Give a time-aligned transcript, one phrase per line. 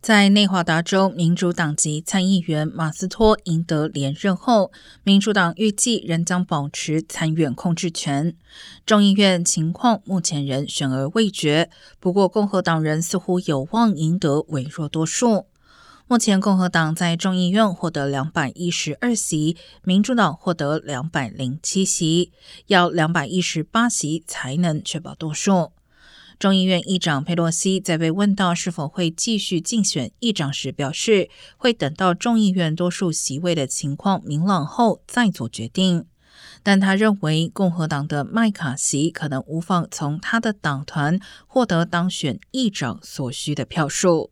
[0.00, 4.72] 在内华达州民主党籍参议员马斯托赢得连任后，
[5.04, 8.34] 民主党预计仍将保持参院控制权。
[8.86, 11.68] 众议院情况目前仍悬而未决，
[11.98, 15.44] 不过共和党人似乎有望赢得微弱多数。
[16.06, 22.32] 目前共和党在众议院获得两百一十二席，民主党获得两百零七席，
[22.68, 25.72] 要两百一十八席才能确保多数。
[26.40, 36.06] 众议院议长佩洛西在被问到是否会继续竞选议长时，表示会等到众议院多数席位的情况明朗后再做决定。
[36.62, 44.30] 但他认为共和党的麦卡锡可能无法从他的党团获得当选议长所需的票数。